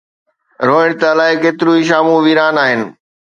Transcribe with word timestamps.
روئڻ 0.67 0.87
ته 0.99 1.05
الائي 1.13 1.35
ڪيتريون 1.43 1.81
شامون 1.89 2.19
ويران 2.25 2.55
آهن. 2.63 2.81